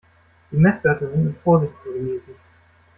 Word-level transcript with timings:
Die 0.49 0.55
Messwerte 0.57 1.07
sind 1.07 1.25
mit 1.25 1.37
Vorsicht 1.43 1.79
zu 1.79 1.93
genießen. 1.93 2.33